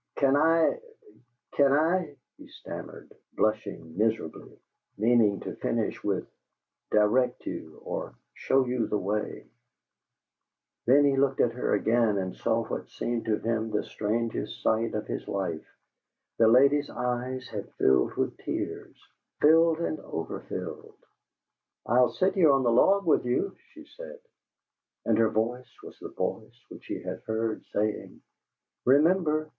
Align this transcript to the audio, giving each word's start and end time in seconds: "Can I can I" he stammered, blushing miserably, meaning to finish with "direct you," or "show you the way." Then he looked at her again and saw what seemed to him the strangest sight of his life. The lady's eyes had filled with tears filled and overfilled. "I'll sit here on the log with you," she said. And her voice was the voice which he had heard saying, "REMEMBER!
"Can 0.17 0.35
I 0.35 0.79
can 1.53 1.71
I" 1.71 2.15
he 2.39 2.47
stammered, 2.47 3.13
blushing 3.33 3.95
miserably, 3.99 4.57
meaning 4.97 5.39
to 5.41 5.53
finish 5.57 6.03
with 6.03 6.27
"direct 6.89 7.45
you," 7.45 7.79
or 7.85 8.15
"show 8.33 8.65
you 8.65 8.87
the 8.87 8.97
way." 8.97 9.45
Then 10.87 11.05
he 11.05 11.15
looked 11.17 11.39
at 11.39 11.51
her 11.51 11.75
again 11.75 12.17
and 12.17 12.35
saw 12.35 12.63
what 12.63 12.89
seemed 12.89 13.25
to 13.25 13.37
him 13.37 13.69
the 13.69 13.83
strangest 13.83 14.63
sight 14.63 14.95
of 14.95 15.05
his 15.05 15.27
life. 15.27 15.63
The 16.39 16.47
lady's 16.47 16.89
eyes 16.89 17.47
had 17.49 17.71
filled 17.73 18.15
with 18.15 18.35
tears 18.37 18.97
filled 19.39 19.81
and 19.81 19.99
overfilled. 19.99 20.97
"I'll 21.85 22.09
sit 22.09 22.33
here 22.33 22.51
on 22.53 22.63
the 22.63 22.71
log 22.71 23.05
with 23.05 23.23
you," 23.23 23.55
she 23.69 23.85
said. 23.85 24.17
And 25.05 25.19
her 25.19 25.29
voice 25.29 25.71
was 25.83 25.99
the 25.99 26.09
voice 26.09 26.59
which 26.69 26.87
he 26.87 27.03
had 27.03 27.21
heard 27.27 27.63
saying, 27.67 28.23
"REMEMBER! 28.87 29.49